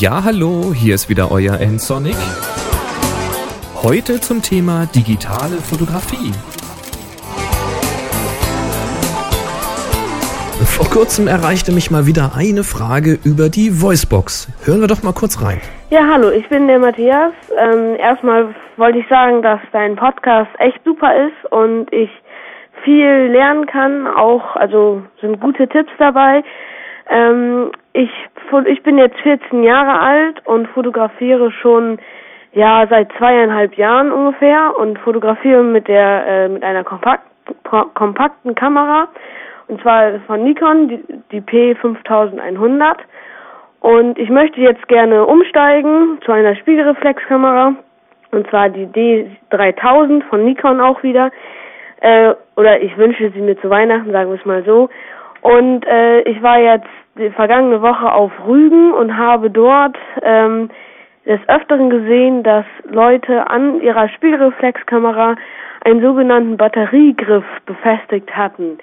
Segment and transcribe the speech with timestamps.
[0.00, 2.16] Ja, hallo, hier ist wieder euer N-Sonic.
[3.82, 6.32] Heute zum Thema digitale Fotografie.
[10.64, 14.48] Vor kurzem erreichte mich mal wieder eine Frage über die Voicebox.
[14.64, 15.60] Hören wir doch mal kurz rein.
[15.90, 17.34] Ja, hallo, ich bin der Matthias.
[17.58, 22.08] Ähm, erstmal wollte ich sagen, dass dein Podcast echt super ist und ich
[22.84, 24.06] viel lernen kann.
[24.06, 26.42] Auch, also sind gute Tipps dabei.
[27.10, 28.10] Ähm, ich,
[28.66, 31.98] ich bin jetzt 14 Jahre alt und fotografiere schon
[32.52, 37.24] ja seit zweieinhalb Jahren ungefähr und fotografiere mit der äh, mit einer kompakt,
[37.94, 39.08] kompakten Kamera
[39.68, 42.96] und zwar von Nikon die, die P5100
[43.80, 47.74] und ich möchte jetzt gerne umsteigen zu einer Spiegelreflexkamera
[48.30, 51.30] und zwar die D3000 von Nikon auch wieder.
[52.00, 54.88] Äh, oder ich wünsche sie mir zu Weihnachten sagen wir es mal so
[55.42, 60.70] und äh, ich war jetzt die vergangene Woche auf Rügen und habe dort ähm,
[61.26, 65.36] des Öfteren gesehen, dass Leute an ihrer Spiegelreflexkamera
[65.84, 68.78] einen sogenannten Batteriegriff befestigt hatten.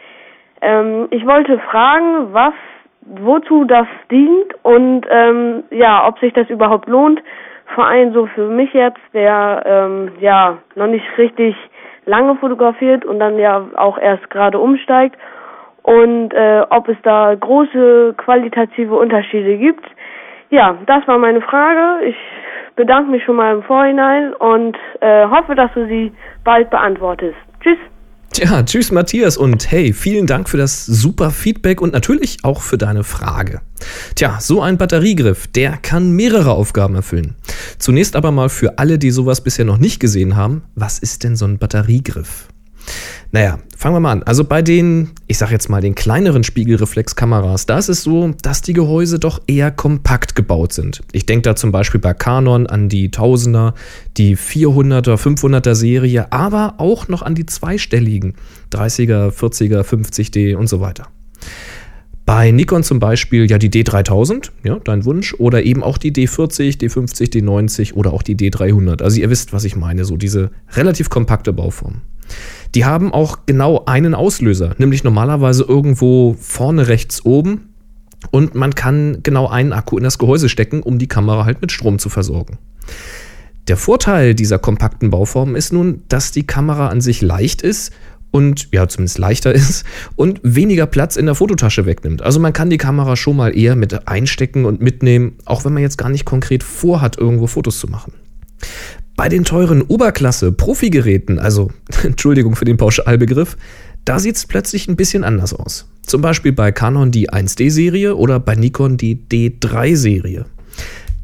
[0.62, 2.54] Ähm, ich wollte fragen, was,
[3.02, 7.22] wozu das dient und ähm, ja, ob sich das überhaupt lohnt.
[7.76, 11.56] Vor allem so für mich jetzt, der ähm, ja noch nicht richtig
[12.06, 15.18] lange fotografiert und dann ja auch erst gerade umsteigt
[15.88, 19.86] und äh, ob es da große qualitative Unterschiede gibt.
[20.50, 22.06] Ja, das war meine Frage.
[22.06, 22.16] Ich
[22.76, 26.12] bedanke mich schon mal im Vorhinein und äh, hoffe, dass du sie
[26.44, 27.38] bald beantwortest.
[27.62, 27.78] Tschüss.
[28.34, 32.78] Tja, tschüss Matthias und hey, vielen Dank für das super Feedback und natürlich auch für
[32.78, 33.62] deine Frage.
[34.16, 37.36] Tja, so ein Batteriegriff, der kann mehrere Aufgaben erfüllen.
[37.80, 41.38] Zunächst aber mal für alle, die sowas bisher noch nicht gesehen haben, was ist denn
[41.38, 42.50] so ein Batteriegriff?
[43.32, 44.24] Naja, fangen wir mal an.
[44.24, 48.62] Also bei den, ich sag jetzt mal, den kleineren Spiegelreflexkameras, da ist es so, dass
[48.62, 51.02] die Gehäuse doch eher kompakt gebaut sind.
[51.12, 53.74] Ich denke da zum Beispiel bei Canon an die 1000er,
[54.18, 58.36] die 400er, 500er Serie, aber auch noch an die zweistelligen
[58.72, 61.08] 30er, 40er, 50D und so weiter.
[62.28, 66.78] Bei Nikon zum Beispiel ja die D3000, ja, dein Wunsch, oder eben auch die D40,
[66.78, 69.02] D50, D90 oder auch die D300.
[69.02, 72.02] Also ihr wisst, was ich meine, so diese relativ kompakte Bauform.
[72.76, 77.70] Die haben auch genau einen Auslöser, nämlich normalerweise irgendwo vorne rechts oben.
[78.30, 81.72] Und man kann genau einen Akku in das Gehäuse stecken, um die Kamera halt mit
[81.72, 82.58] Strom zu versorgen.
[83.70, 87.94] Der Vorteil dieser kompakten Bauform ist nun, dass die Kamera an sich leicht ist
[88.32, 92.22] und ja, zumindest leichter ist und weniger Platz in der Fototasche wegnimmt.
[92.22, 95.84] Also man kann die Kamera schon mal eher mit einstecken und mitnehmen, auch wenn man
[95.84, 98.14] jetzt gar nicht konkret vorhat, irgendwo Fotos zu machen.
[99.16, 101.72] Bei den teuren Oberklasse-Profi-Geräten, also
[102.04, 103.58] Entschuldigung für den Pauschalbegriff,
[104.06, 105.90] da sieht es plötzlich ein bisschen anders aus.
[106.04, 110.46] Zum Beispiel bei Canon die 1D-Serie oder bei Nikon die D3-Serie.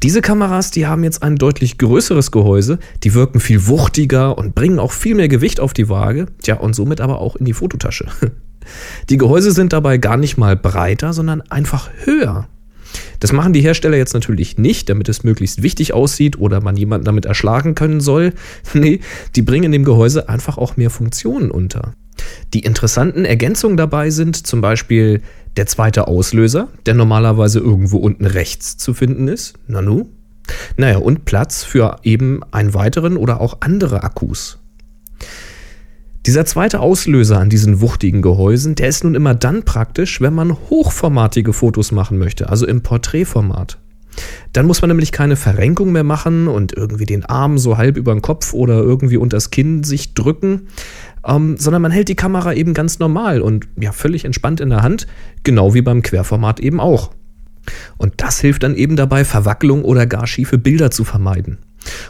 [0.02, 4.78] Diese Kameras, die haben jetzt ein deutlich größeres Gehäuse, die wirken viel wuchtiger und bringen
[4.78, 8.06] auch viel mehr Gewicht auf die Waage, tja, und somit aber auch in die Fototasche.
[9.10, 12.48] Die Gehäuse sind dabei gar nicht mal breiter, sondern einfach höher.
[13.20, 17.04] Das machen die Hersteller jetzt natürlich nicht, damit es möglichst wichtig aussieht oder man jemanden
[17.04, 18.32] damit erschlagen können soll.
[18.72, 19.00] Nee,
[19.36, 21.92] die bringen in dem Gehäuse einfach auch mehr Funktionen unter.
[22.52, 25.22] Die interessanten Ergänzungen dabei sind zum Beispiel
[25.56, 29.54] der zweite Auslöser, der normalerweise irgendwo unten rechts zu finden ist.
[29.66, 30.08] Nanu.
[30.76, 34.58] Naja, und Platz für eben einen weiteren oder auch andere Akkus.
[36.26, 40.54] Dieser zweite Auslöser an diesen wuchtigen Gehäusen, der ist nun immer dann praktisch, wenn man
[40.70, 43.78] hochformatige Fotos machen möchte, also im Porträtformat.
[44.52, 48.12] Dann muss man nämlich keine Verrenkung mehr machen und irgendwie den Arm so halb über
[48.12, 50.68] den Kopf oder irgendwie unters Kinn sich drücken,
[51.26, 54.82] ähm, sondern man hält die Kamera eben ganz normal und ja völlig entspannt in der
[54.82, 55.06] Hand,
[55.42, 57.10] genau wie beim Querformat eben auch.
[57.96, 61.58] Und das hilft dann eben dabei, Verwacklung oder gar schiefe Bilder zu vermeiden.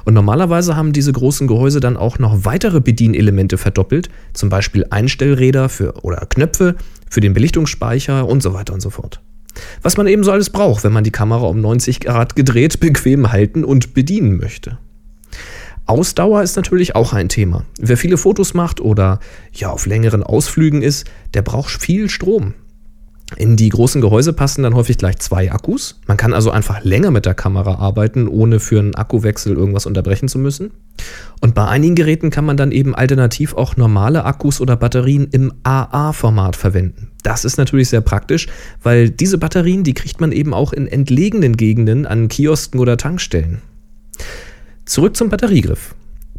[0.05, 5.69] Und normalerweise haben diese großen Gehäuse dann auch noch weitere Bedienelemente verdoppelt, zum Beispiel Einstellräder
[5.69, 6.77] für, oder Knöpfe
[7.11, 9.21] für den Belichtungsspeicher und so weiter und so fort.
[9.83, 13.33] Was man eben so alles braucht, wenn man die Kamera um 90 Grad gedreht bequem
[13.33, 14.79] halten und bedienen möchte.
[15.87, 17.65] Ausdauer ist natürlich auch ein Thema.
[17.79, 19.21] Wer viele Fotos macht oder
[19.53, 22.55] ja auf längeren Ausflügen ist, der braucht viel Strom.
[23.37, 25.99] In die großen Gehäuse passen dann häufig gleich zwei Akkus.
[26.07, 30.29] Man kann also einfach länger mit der Kamera arbeiten, ohne für einen Akkuwechsel irgendwas unterbrechen
[30.29, 30.73] zu müssen.
[31.41, 35.53] Und bei einigen Geräten kann man dann eben alternativ auch normale Akkus oder Batterien im
[35.63, 37.11] AA-Format verwenden.
[37.23, 38.47] Das ist natürlich sehr praktisch,
[38.83, 43.63] weil diese Batterien, die kriegt man eben auch in entlegenen Gegenden an Kiosken oder Tankstellen.
[44.85, 45.95] Zurück zum Batteriegriff.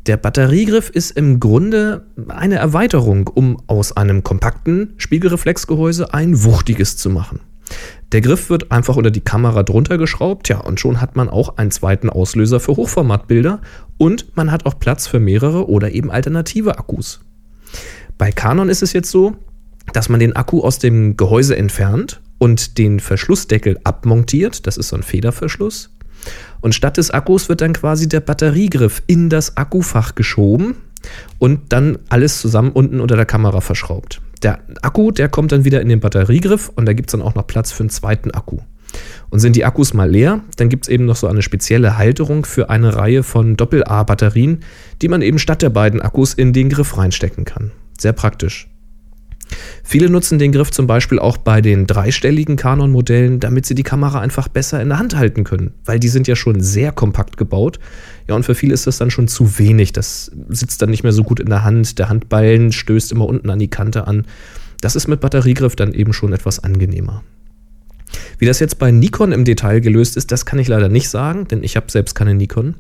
[0.06, 7.10] Der Batteriegriff ist im Grunde eine Erweiterung, um aus einem kompakten Spiegelreflexgehäuse ein wuchtiges zu
[7.10, 7.40] machen.
[8.12, 11.58] Der Griff wird einfach unter die Kamera drunter geschraubt, ja, und schon hat man auch
[11.58, 13.62] einen zweiten Auslöser für Hochformatbilder
[13.98, 17.22] und man hat auch Platz für mehrere oder eben alternative Akkus.
[18.20, 19.36] Bei Canon ist es jetzt so,
[19.94, 24.68] dass man den Akku aus dem Gehäuse entfernt und den Verschlussdeckel abmontiert.
[24.68, 25.95] Das ist so ein Federverschluss.
[26.62, 30.76] Und statt des Akkus wird dann quasi der Batteriegriff in das Akkufach geschoben
[31.40, 34.22] und dann alles zusammen unten unter der Kamera verschraubt.
[34.44, 37.36] Der Akku, der kommt dann wieder in den Batteriegriff und da gibt es dann auch
[37.36, 38.60] noch Platz für einen zweiten Akku.
[39.30, 42.46] Und sind die Akkus mal leer, dann gibt es eben noch so eine spezielle Halterung
[42.46, 44.60] für eine Reihe von Doppel-A-Batterien,
[45.02, 47.72] die man eben statt der beiden Akkus in den Griff reinstecken kann.
[47.98, 48.70] Sehr praktisch.
[49.84, 54.20] Viele nutzen den Griff zum Beispiel auch bei den dreistelligen Canon-Modellen, damit sie die Kamera
[54.20, 57.80] einfach besser in der Hand halten können, weil die sind ja schon sehr kompakt gebaut.
[58.28, 59.94] Ja, und für viele ist das dann schon zu wenig.
[59.94, 62.00] Das sitzt dann nicht mehr so gut in der Hand.
[62.00, 64.26] Der Handballen stößt immer unten an die Kante an.
[64.82, 67.24] Das ist mit Batteriegriff dann eben schon etwas angenehmer.
[68.38, 71.48] Wie das jetzt bei Nikon im Detail gelöst ist, das kann ich leider nicht sagen,
[71.48, 72.76] denn ich habe selbst keine Nikon.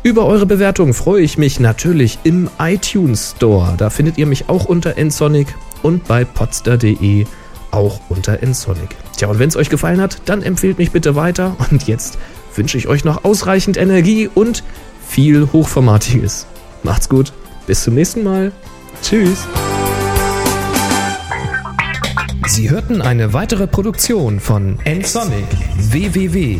[0.01, 3.73] Über eure Bewertung freue ich mich natürlich im iTunes Store.
[3.77, 5.53] Da findet ihr mich auch unter nsonic
[5.83, 7.25] und bei podster.de
[7.71, 8.95] auch unter nsonic.
[9.17, 11.57] Tja, und wenn es euch gefallen hat, dann empfehlt mich bitte weiter.
[11.69, 12.17] Und jetzt
[12.55, 14.63] wünsche ich euch noch ausreichend Energie und
[15.05, 16.47] viel Hochformatiges.
[16.83, 17.33] Macht's gut,
[17.67, 18.53] bis zum nächsten Mal.
[19.01, 19.45] Tschüss.
[22.47, 25.45] Sie hörten eine weitere Produktion von nsonic
[25.77, 26.59] www.nsonic.de